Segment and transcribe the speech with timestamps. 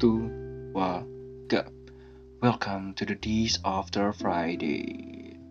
[0.00, 0.16] satu
[0.72, 1.04] wah
[1.44, 1.68] gak.
[2.40, 4.80] Welcome to the days after Friday.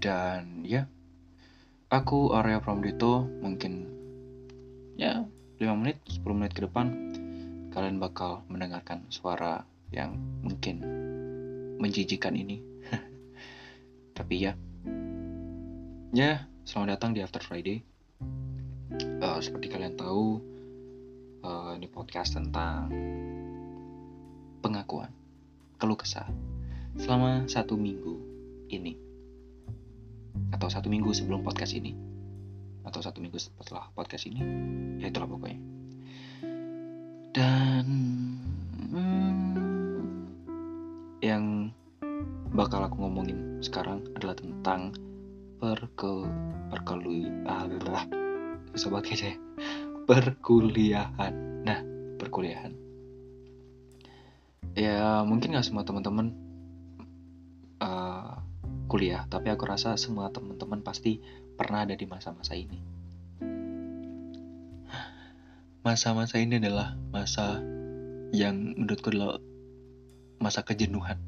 [0.01, 0.89] Dan ya.
[1.93, 3.85] Aku Arya Pramdito mungkin
[4.97, 5.21] ya
[5.61, 6.89] 5 menit 10 menit ke depan
[7.69, 10.81] kalian bakal mendengarkan suara yang mungkin
[11.77, 12.57] menjijikan ini.
[14.17, 14.57] Tapi ya.
[16.09, 17.85] Ya selamat datang di After Friday.
[18.97, 20.41] Uh, seperti kalian tahu
[21.45, 22.89] uh, ini podcast tentang
[24.89, 25.13] pengakuan,
[25.77, 26.25] keluh kesah
[26.97, 28.17] selama satu minggu
[28.73, 28.97] ini.
[30.49, 31.93] Atau satu minggu sebelum podcast ini.
[32.81, 34.41] Atau satu minggu setelah podcast ini.
[34.97, 35.61] Ya itulah pokoknya.
[37.37, 37.85] Dan
[38.89, 40.09] hmm,
[41.21, 41.69] yang
[42.49, 44.97] bakal aku ngomongin sekarang adalah tentang
[45.61, 46.25] perke
[46.73, 48.09] perkelui adalah
[48.73, 49.37] sobat kece
[50.09, 51.61] perkuliahan.
[51.61, 51.77] Nah
[52.17, 52.88] perkuliahan
[54.79, 56.31] ya mungkin gak semua teman-teman
[57.83, 58.39] uh,
[58.87, 61.19] kuliah tapi aku rasa semua teman-teman pasti
[61.59, 62.79] pernah ada di masa-masa ini.
[65.83, 67.59] Masa-masa ini adalah masa
[68.31, 69.39] yang menurutku adalah
[70.39, 71.19] masa kejenuhan.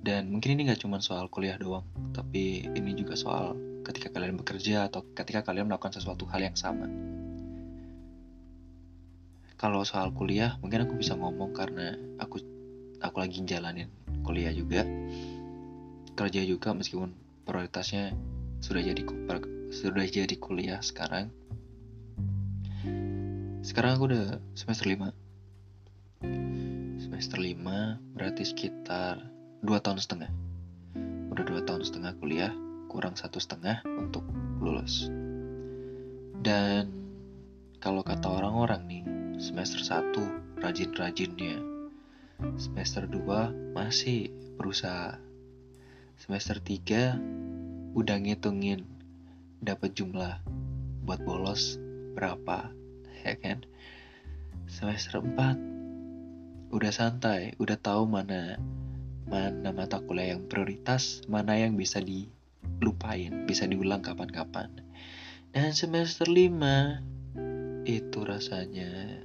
[0.00, 4.86] Dan mungkin ini gak cuma soal kuliah doang tapi ini juga soal ketika kalian bekerja
[4.86, 6.88] atau ketika kalian melakukan sesuatu hal yang sama
[9.60, 12.40] kalau soal kuliah mungkin aku bisa ngomong karena aku
[13.04, 13.92] aku lagi jalanin
[14.24, 14.88] kuliah juga.
[16.16, 17.12] Kerja juga meskipun
[17.44, 18.16] prioritasnya
[18.64, 19.04] sudah jadi
[19.68, 21.28] sudah jadi kuliah sekarang.
[23.60, 25.12] Sekarang aku udah semester 5
[27.04, 29.20] semester 5 berarti sekitar
[29.60, 30.32] 2 tahun setengah.
[31.36, 32.48] Udah 2 tahun setengah kuliah
[32.88, 34.24] kurang satu setengah untuk
[34.64, 35.12] lulus.
[36.40, 36.88] Dan
[37.80, 38.88] kalau kata orang-orang
[39.40, 41.64] semester 1 rajin-rajinnya.
[42.60, 44.28] Semester 2 masih
[44.60, 45.16] berusaha.
[46.20, 48.84] Semester 3 udah ngitungin
[49.64, 50.44] dapat jumlah
[51.08, 51.80] buat bolos
[52.12, 52.68] berapa
[53.24, 53.64] ya kan?
[54.68, 58.60] Semester 4 udah santai udah tahu mana
[59.24, 64.68] mana mata kuliah yang prioritas mana yang bisa dilupain bisa diulang kapan-kapan.
[65.50, 67.19] Dan semester 5
[67.84, 69.20] itu rasanya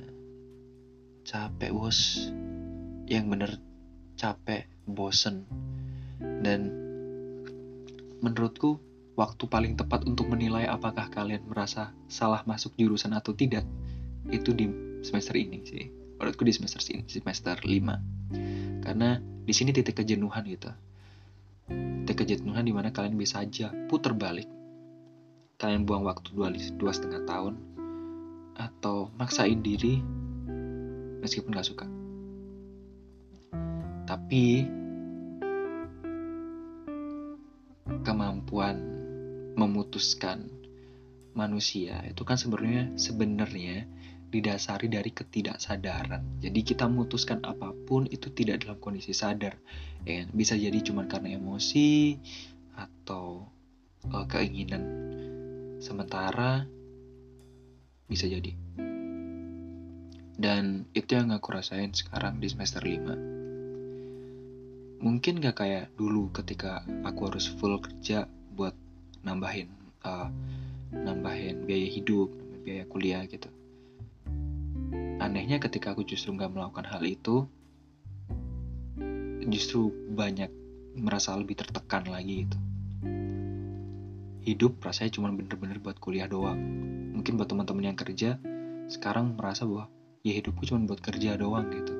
[1.26, 2.30] capek bos.
[3.06, 3.52] Yang bener
[4.16, 5.46] capek bosen.
[6.22, 6.72] Dan
[8.24, 8.80] menurutku
[9.16, 13.64] waktu paling tepat untuk menilai apakah kalian merasa salah masuk jurusan atau tidak
[14.32, 14.66] itu di
[15.06, 15.86] semester ini sih.
[16.18, 20.72] Menurutku di semester ini semester 5 karena di sini titik kejenuhan gitu.
[22.06, 24.50] Titik kejenuhan di mana kalian bisa aja puter balik.
[25.56, 27.75] Kalian buang waktu dua, dua setengah tahun
[28.56, 30.00] atau maksain diri
[31.20, 31.86] meskipun gak suka.
[34.06, 34.66] Tapi
[38.06, 38.78] kemampuan
[39.56, 40.46] memutuskan
[41.36, 43.86] manusia itu kan sebenarnya sebenarnya
[44.32, 46.44] didasari dari ketidaksadaran.
[46.44, 49.56] Jadi kita memutuskan apa pun itu tidak dalam kondisi sadar.
[50.04, 50.28] Ya, kan?
[50.36, 52.20] bisa jadi cuma karena emosi
[52.76, 53.48] atau
[54.12, 54.84] uh, keinginan
[55.80, 56.68] sementara
[58.06, 58.54] bisa jadi.
[60.36, 65.00] Dan itu yang aku rasain sekarang di semester 5.
[65.00, 68.76] Mungkin gak kayak dulu ketika aku harus full kerja buat
[69.24, 69.72] nambahin
[70.04, 70.28] uh,
[70.92, 72.28] nambahin biaya hidup,
[72.68, 73.48] biaya kuliah gitu.
[75.24, 77.48] Anehnya ketika aku justru gak melakukan hal itu,
[79.48, 80.52] justru banyak
[80.96, 82.58] merasa lebih tertekan lagi gitu.
[84.46, 86.60] Hidup rasanya cuma bener-bener buat kuliah doang.
[87.16, 88.36] Mungkin buat teman-teman yang kerja,
[88.92, 89.88] sekarang merasa bahwa
[90.20, 91.96] ya hidupku cuma buat kerja doang gitu.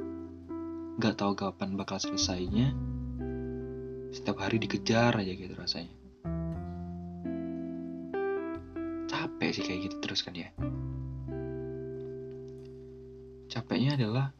[1.00, 2.76] Nggak tahu kapan bakal selesainya.
[4.12, 5.96] Setiap hari dikejar aja gitu rasanya.
[9.08, 10.52] Capek sih kayak gitu terus kan ya.
[13.48, 14.36] Capeknya adalah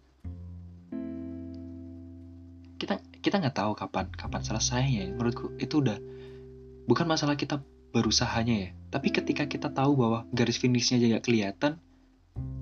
[2.76, 5.08] kita kita nggak tahu kapan kapan selesainya.
[5.16, 5.96] Menurutku itu udah
[6.84, 7.64] bukan masalah kita
[7.96, 11.84] berusahanya ya tapi ketika kita tahu bahwa garis finishnya aja gak kelihatan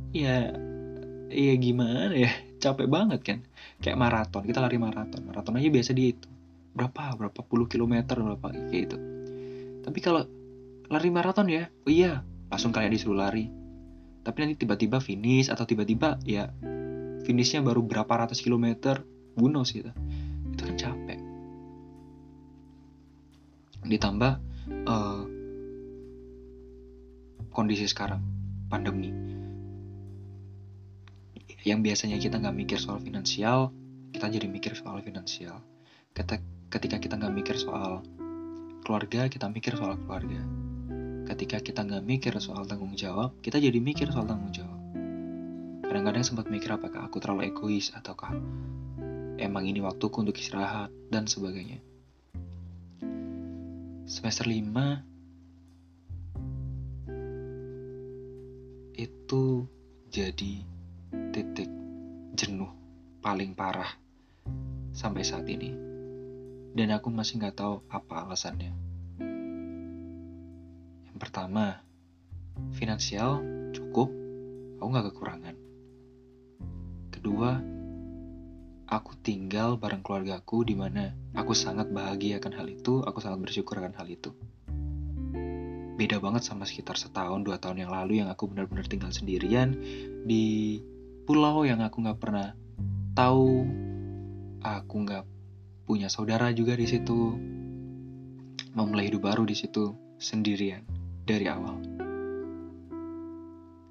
[0.09, 0.49] ya
[1.29, 2.33] iya gimana ya?
[2.57, 3.39] Capek banget kan?
[3.83, 5.19] Kayak maraton kita lari maraton.
[5.27, 6.25] Maraton aja biasa itu.
[6.73, 8.97] Berapa berapa puluh kilometer berapa kayak itu
[9.83, 10.23] tapi kalau
[10.87, 13.51] lari maraton ya oh iya langsung kalian disuruh lari.
[14.23, 16.47] Tapi nanti tiba-tiba finish atau tiba-tiba ya
[17.27, 19.03] finishnya baru berapa ratus kilometer
[19.35, 19.91] bunuh sih itu
[20.55, 21.19] itu kan capek.
[23.83, 24.33] Ditambah
[24.87, 25.32] uh,
[27.53, 28.19] kondisi sekarang
[28.67, 29.13] pandemi.
[31.63, 33.71] Yang biasanya kita nggak mikir soal finansial
[34.13, 35.61] kita jadi mikir soal finansial.
[36.13, 38.01] Ketika kita nggak mikir soal
[38.83, 40.41] keluarga kita mikir soal keluarga.
[41.29, 44.81] Ketika kita nggak mikir soal tanggung jawab kita jadi mikir soal tanggung jawab.
[45.85, 48.33] Kadang-kadang sempat mikir apakah aku terlalu egois ataukah
[49.37, 51.79] emang ini waktuku untuk istirahat dan sebagainya.
[54.03, 55.12] Semester 5
[59.33, 59.65] itu
[60.13, 60.61] jadi
[61.33, 61.65] titik
[62.37, 62.69] jenuh
[63.17, 63.89] paling parah
[64.93, 65.73] sampai saat ini.
[66.77, 68.69] Dan aku masih nggak tahu apa alasannya.
[71.09, 71.81] Yang pertama,
[72.77, 73.41] finansial
[73.73, 74.13] cukup,
[74.77, 75.55] aku nggak kekurangan.
[77.09, 77.57] Kedua,
[78.85, 83.81] aku tinggal bareng keluargaku di mana aku sangat bahagia akan hal itu, aku sangat bersyukur
[83.81, 84.29] akan hal itu
[85.93, 89.77] beda banget sama sekitar setahun dua tahun yang lalu yang aku benar-benar tinggal sendirian
[90.25, 90.81] di
[91.23, 92.57] pulau yang aku nggak pernah
[93.13, 93.67] tahu.
[94.63, 95.27] Aku nggak
[95.83, 97.35] punya saudara juga di situ.
[98.73, 100.81] Memulai hidup baru di situ sendirian
[101.27, 101.77] dari awal.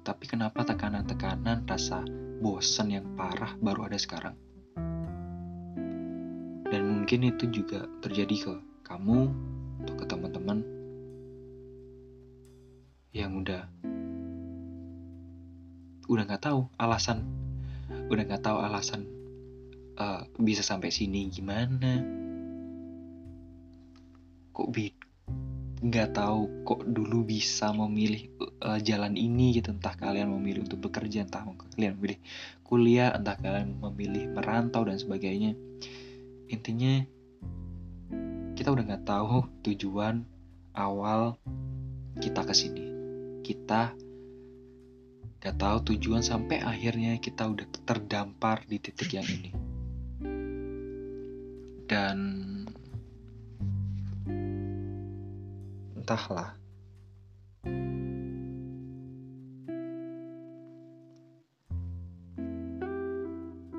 [0.03, 2.03] Tapi kenapa tekanan-tekanan rasa
[2.43, 4.35] bosan yang parah baru ada sekarang?
[6.67, 8.53] Dan mungkin itu juga terjadi ke
[8.83, 9.31] kamu
[9.85, 10.72] atau ke teman-teman
[13.13, 13.69] yang udah
[16.09, 17.23] udah nggak tahu alasan
[18.09, 19.05] udah nggak tahu alasan
[19.97, 22.01] uh, bisa sampai sini gimana.
[24.53, 24.89] Kok bi
[25.83, 28.31] nggak tahu kok dulu bisa memilih
[28.63, 29.73] uh, jalan ini gitu.
[29.73, 32.19] Entah kalian memilih untuk bekerja entah kalian memilih
[32.65, 35.53] kuliah entah kalian memilih merantau dan sebagainya.
[36.49, 37.05] Intinya
[38.53, 40.25] kita udah nggak tahu tujuan
[40.77, 41.37] awal
[42.21, 42.82] kita ke sini
[43.43, 43.91] kita
[45.43, 49.51] gak tahu tujuan sampai akhirnya kita udah terdampar di titik yang ini.
[51.83, 52.17] Dan
[55.99, 56.55] entahlah.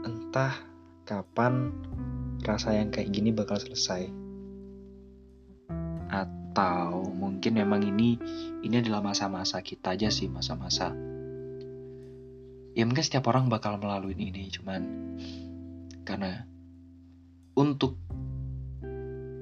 [0.05, 0.55] Entah
[1.09, 1.73] kapan
[2.45, 4.13] rasa yang kayak gini bakal selesai.
[6.13, 8.15] Atau mungkin memang ini
[8.63, 10.95] ini adalah masa-masa kita aja sih masa-masa.
[12.75, 14.83] Ya mungkin setiap orang bakal melalui ini cuman
[16.07, 16.47] karena
[17.59, 17.99] untuk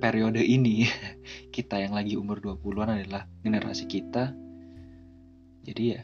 [0.00, 0.88] periode ini
[1.54, 4.32] kita yang lagi umur 20-an adalah generasi kita.
[5.62, 6.02] Jadi ya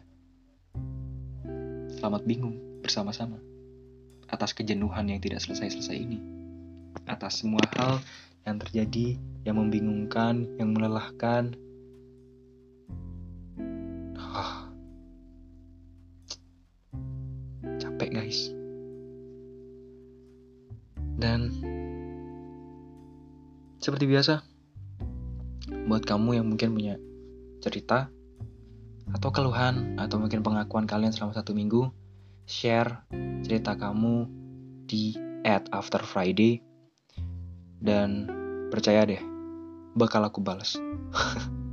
[1.99, 3.43] selamat bingung bersama-sama
[4.29, 6.21] atas kejenuhan yang tidak selesai-selesai ini.
[7.09, 7.99] Atas semua hal
[8.49, 11.53] yang terjadi, yang membingungkan, yang melelahkan.
[14.17, 14.73] Ah.
[17.77, 18.51] Capek guys.
[21.19, 21.53] Dan
[23.83, 24.41] seperti biasa,
[25.91, 26.95] buat kamu yang mungkin punya
[27.59, 28.09] cerita
[29.13, 31.91] atau keluhan atau mungkin pengakuan kalian selama satu minggu,
[32.47, 33.03] share
[33.43, 34.29] cerita kamu
[34.89, 36.61] di at after Friday
[37.83, 38.38] dan
[38.69, 39.23] percaya deh
[39.97, 40.77] bakal aku balas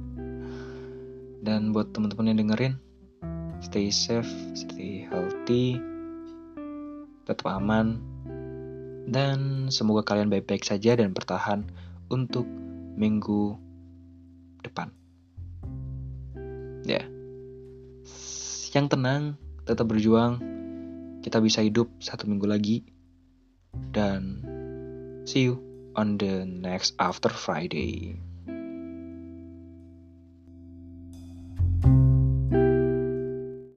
[1.46, 2.74] dan buat teman-teman yang dengerin
[3.62, 5.78] stay safe stay healthy
[7.25, 8.02] tetap aman
[9.06, 11.66] dan semoga kalian baik-baik saja dan bertahan
[12.10, 12.50] untuk
[12.98, 13.54] minggu
[14.66, 14.90] depan
[16.86, 17.06] ya yeah.
[18.74, 20.42] yang tenang tetap berjuang
[21.22, 22.86] kita bisa hidup satu minggu lagi
[23.94, 24.42] dan
[25.25, 28.20] see you on the next After Friday.